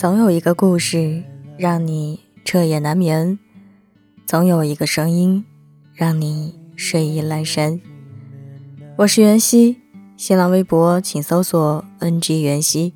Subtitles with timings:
[0.00, 1.22] 总有一个故事
[1.58, 3.38] 让你彻夜难眠，
[4.24, 5.44] 总有一个声音
[5.92, 7.78] 让你睡意阑珊。
[8.96, 9.76] 我是袁熙，
[10.16, 12.94] 新浪微博请搜索 “ng 袁熙”，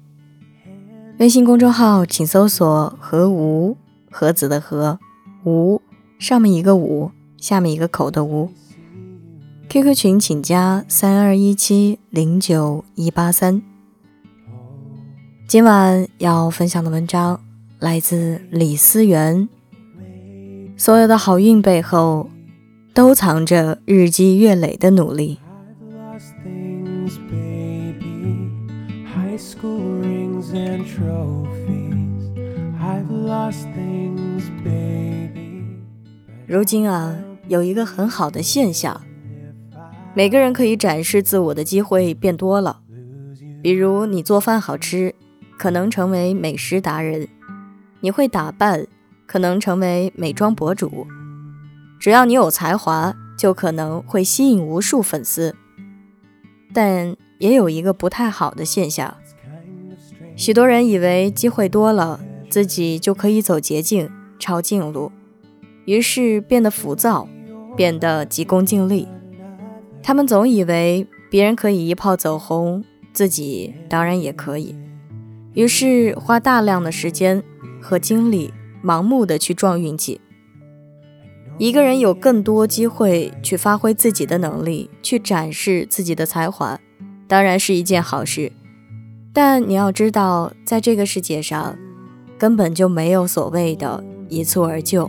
[1.21, 3.77] 微信公众号请搜索“何无
[4.11, 4.99] 何子”的“何
[5.45, 5.83] 无”，
[6.19, 8.49] 上面一个“五”，下面一个口的“无”。
[9.69, 13.61] QQ 群请加三二一七零九一八三。
[15.47, 17.39] 今晚要分享的文章
[17.79, 19.47] 来自李思源。
[20.75, 22.31] 所有的好运背后，
[22.95, 25.39] 都藏着日积月累的努力。
[36.47, 37.15] 如今啊，
[37.49, 39.03] 有一个很好的现象，
[40.15, 42.81] 每个人可以展示自我的机会变多了。
[43.63, 45.15] 比如你做饭好吃。
[45.59, 47.29] 可能成为美食达人，
[48.01, 48.87] 你会打扮，
[49.27, 51.07] 可能成为美妆博主。
[51.99, 55.57] 只要你有才华，就可能会吸引无数粉丝。
[56.73, 59.17] 但也有一个不太好的现象，
[60.37, 65.13] 许多人以为机会多了，自己就可以走捷径、抄近路，
[65.85, 67.29] 于是变得浮躁，
[67.77, 69.09] 变得急功近利。
[70.03, 74.77] 他们总以为别人可以一炮走红，自己当然也可以。
[75.55, 77.43] 于是花大量的时间
[77.81, 78.53] 和精力，
[78.83, 80.21] 盲目的去撞运气。
[81.59, 86.81] 一个人有更多机会去发挥自己的能力，去展示自己的才华，
[87.29, 88.51] 当然是一件好事。
[89.33, 91.79] 但你要知道，在这个世界上，
[92.37, 95.09] 根本就没有所谓的一蹴而就，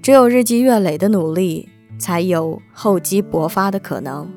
[0.00, 4.30] 只有日积月累的努力，才有厚积薄发的可能。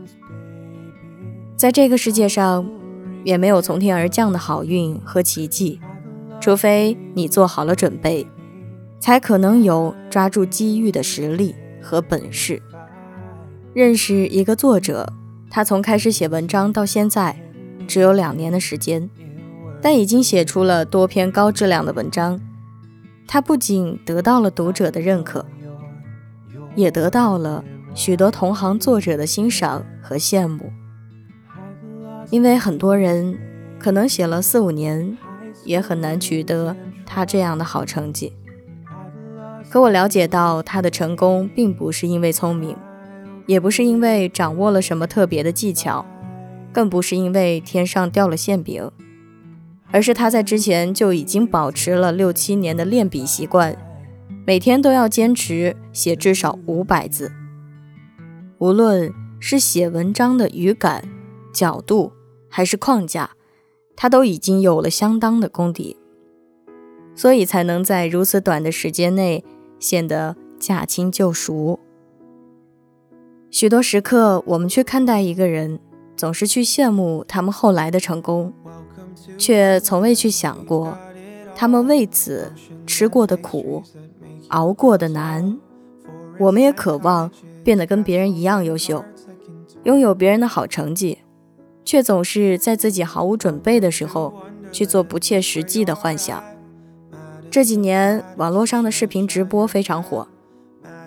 [1.55, 2.67] 在这个世界上。
[3.25, 5.81] 也没有从天而降的好运和奇迹，
[6.39, 8.25] 除非你做好了准备，
[8.99, 12.61] 才可能有抓住机遇的实力和本事。
[13.73, 15.11] 认识一个作者，
[15.49, 17.41] 他从开始写文章到现在，
[17.87, 19.09] 只有两年的时间，
[19.81, 22.39] 但已经写出了多篇高质量的文章。
[23.27, 25.43] 他不仅得到了读者的认可，
[26.75, 27.63] 也得到了
[27.95, 30.71] 许多同行作者的欣赏和羡慕。
[32.31, 33.37] 因为很多人
[33.79, 35.17] 可能写了四五年，
[35.63, 36.75] 也很难取得
[37.05, 38.33] 他这样的好成绩。
[39.69, 42.75] 可我了解到，他的成功并不是因为聪明，
[43.45, 46.05] 也不是因为掌握了什么特别的技巧，
[46.71, 48.89] 更不是因为天上掉了馅饼，
[49.91, 53.75] 而是他在之前就已经保持了六七年的练笔习惯，
[54.45, 57.31] 每天都要坚持写至少五百字。
[58.57, 61.03] 无论是写文章的语感、
[61.53, 62.13] 角度。
[62.55, 63.31] 还是框架，
[63.97, 65.97] 他都已经有了相当的功底，
[67.13, 69.43] 所以才能在如此短的时间内
[69.77, 71.77] 显得驾轻就熟。
[73.51, 75.81] 许多时刻，我们去看待一个人，
[76.15, 78.53] 总是去羡慕他们后来的成功，
[79.37, 80.97] 却从未去想过
[81.57, 82.53] 他们为此
[82.87, 83.83] 吃过的苦，
[84.47, 85.59] 熬过的难。
[86.39, 87.29] 我们也渴望
[87.65, 89.03] 变得跟别人一样优秀，
[89.83, 91.17] 拥有别人的好成绩。
[91.85, 94.33] 却总是在自己毫无准备的时候
[94.71, 96.43] 去做不切实际的幻想。
[97.49, 100.27] 这几年网络上的视频直播非常火，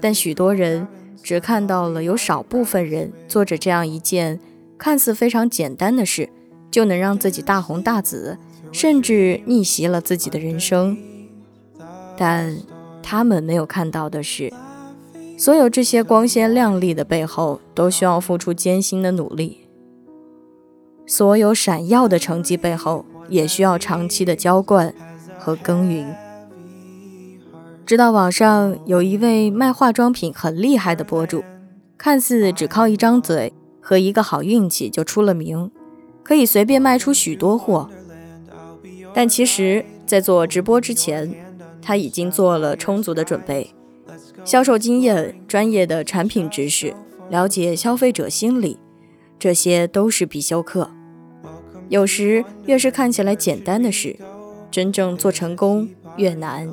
[0.00, 0.88] 但许多人
[1.22, 4.40] 只看到了有少部分人做着这样一件
[4.78, 6.30] 看似非常简单的事，
[6.70, 8.38] 就能让自己大红大紫，
[8.72, 10.96] 甚至逆袭了自己的人生。
[12.16, 12.56] 但
[13.02, 14.50] 他们没有看到的是，
[15.36, 19.67] 所有这些光鲜亮丽的背后，都需要付出艰辛的努力。
[21.08, 24.94] 所有闪耀的成绩背后，也需要长期的浇灌
[25.38, 26.14] 和耕耘。
[27.86, 31.42] 知道网上有一位卖化妆品很厉害的博主，
[31.96, 35.70] 看似只靠一张嘴和一个好运气就出了名，
[36.22, 37.88] 可以随便卖出许多货。
[39.14, 41.34] 但其实，在做直播之前，
[41.80, 43.74] 他已经做了充足的准备，
[44.44, 46.94] 销售经验、专业的产品知识、
[47.30, 48.78] 了解消费者心理，
[49.38, 50.90] 这些都是必修课。
[51.88, 54.16] 有时越是看起来简单的事，
[54.70, 56.68] 真正做成功越难；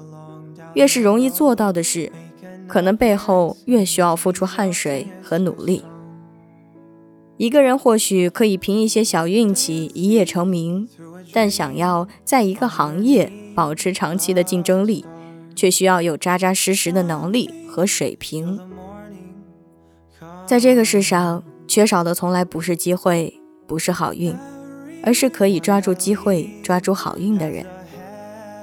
[0.73, 2.11] 越是容易做到的事，
[2.67, 5.83] 可能背后越需要付出汗水和努力。
[7.37, 10.87] 一个人或许可以凭一些小运气一夜成名，
[11.33, 15.05] 但想要在一个行业保持长期的竞争力，
[15.55, 18.59] 却需要有扎扎实实的能力和水平。
[20.45, 24.35] 在这个世上，缺少的从来不是机会，不是好运。
[25.05, 27.65] 而是可以抓住机会、抓住好运的人。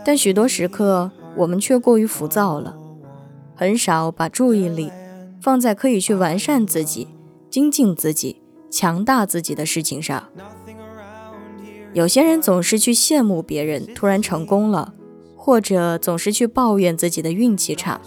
[0.04, 2.76] 但许多时刻，我们却过于浮躁了，
[3.54, 4.90] 很少把注意力
[5.40, 7.06] 放在可以去完善自己、
[7.48, 10.24] 精进自己、强大自己的事情上。
[11.92, 14.94] 有些人总是去羡慕别人突然成功了，
[15.36, 18.00] 或者总是去抱怨自己的运气差。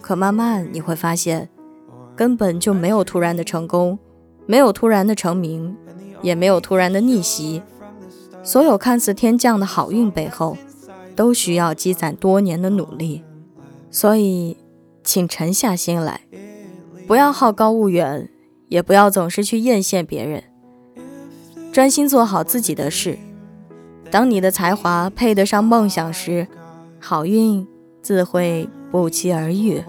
[0.00, 1.48] 可慢慢你会发现，
[2.16, 3.98] 根本就没有突然的成功，
[4.46, 5.76] 没有突然的成名，
[6.26, 7.62] 也没有突然的逆袭。
[8.42, 10.56] 所有看似天降的好运背后，
[11.14, 13.22] 都需要积攒多年的努力。
[13.92, 14.56] 所以，
[15.04, 16.22] 请沉下心来，
[17.06, 18.28] 不要好高骛远，
[18.68, 20.42] 也不要总是去艳羡别人。
[21.72, 23.16] 专心做好自己的事。
[24.10, 26.48] 当你的才华配得上梦想时，
[27.00, 27.64] 好运
[28.02, 29.80] 自会不期而遇。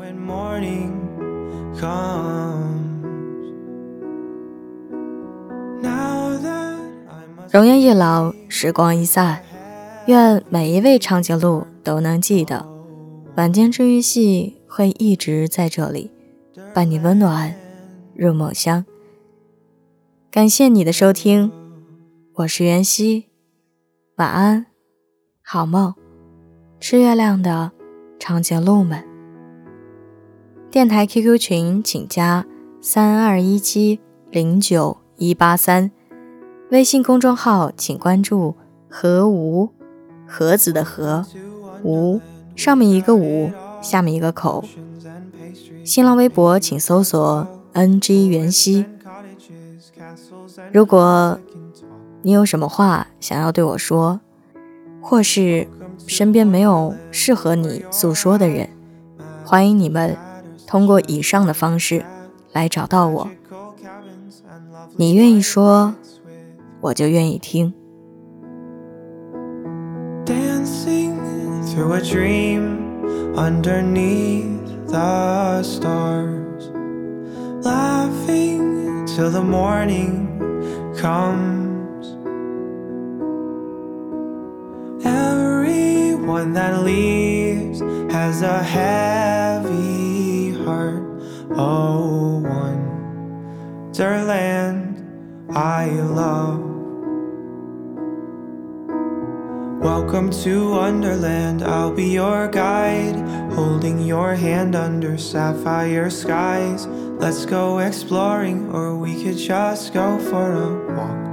[7.57, 9.41] 容颜一老，时光一散，
[10.05, 12.63] 愿每一位长颈鹿都能记得，
[13.35, 16.11] 晚间治愈系会一直在这里，
[16.71, 17.55] 伴你温暖
[18.15, 18.85] 入梦乡。
[20.29, 21.51] 感谢你的收听。
[22.35, 23.25] 我是袁熙，
[24.17, 24.67] 晚安，
[25.41, 25.95] 好梦，
[26.79, 27.71] 吃月亮的
[28.19, 29.03] 长颈鹿们。
[30.69, 32.45] 电台 QQ 群请加
[32.79, 33.99] 三二一七
[34.29, 35.89] 零九一八三，
[36.69, 38.55] 微信公众号请关注
[38.89, 39.69] 何无
[40.27, 41.25] 盒子的盒
[41.83, 42.19] 无
[42.55, 44.63] 上面一个五，下面一个口。
[45.85, 48.85] 新浪微博请搜索 NG 袁熙。
[50.71, 51.39] 如果。
[52.23, 54.19] 你有什么话想要对我说，
[54.99, 55.65] 或是
[56.07, 58.69] 身边没有适合你诉说的人，
[59.45, 60.17] 欢迎你们
[60.65, 62.03] 通过以上的方式
[62.51, 63.29] 来找到我。
[64.97, 65.95] 你愿意说，
[66.86, 67.72] 我就愿意听。
[86.42, 87.80] one that leaves
[88.10, 91.04] has a heavy heart.
[91.54, 92.40] Oh,
[93.92, 94.96] wonderland
[95.54, 96.75] I love.
[99.81, 103.15] Welcome to Wonderland, I'll be your guide,
[103.53, 106.87] holding your hand under sapphire skies.
[106.87, 111.27] Let's go exploring, or we could just go for a walk.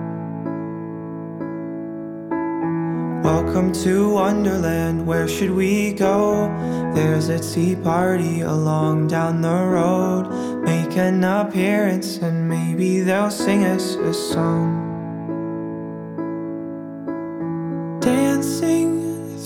[3.25, 6.49] Welcome to Wonderland, where should we go?
[6.94, 10.29] There's a tea party along down the road.
[10.62, 14.73] Make an appearance and maybe they'll sing us a song.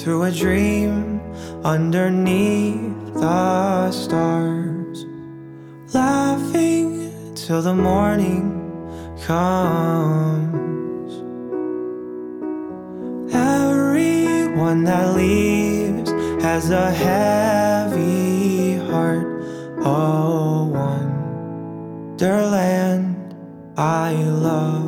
[0.08, 1.20] Through a dream
[1.64, 5.04] underneath the stars.
[5.92, 8.42] Laughing till the morning
[9.26, 11.12] comes.
[13.34, 16.10] Everyone that leaves
[16.42, 19.28] has a heavy heart.
[19.84, 20.70] Oh,
[22.16, 23.34] wonderland
[23.76, 24.87] I love.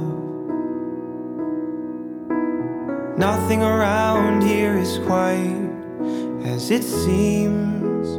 [4.90, 5.70] Is quite
[6.44, 8.18] as it seems.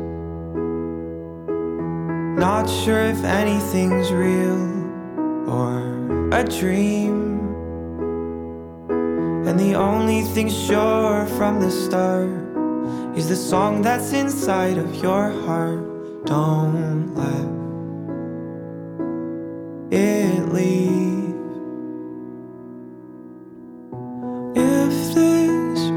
[2.39, 4.61] Not sure if anything's real
[5.49, 5.73] or
[6.31, 7.39] a dream.
[9.47, 12.29] And the only thing sure from the start
[13.17, 16.25] is the song that's inside of your heart.
[16.25, 17.47] Don't let
[19.91, 20.90] it leave.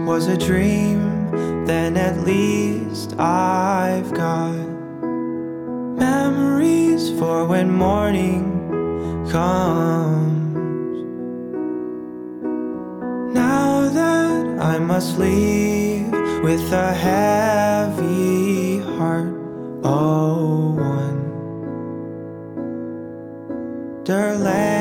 [0.04, 1.30] Was a dream,
[1.64, 4.52] then at least I've got
[5.96, 8.44] memories for when morning
[9.30, 10.44] comes.
[13.34, 19.34] Now that I must leave with a heavy heart.
[19.84, 20.74] Oh,
[24.06, 24.73] wonderland.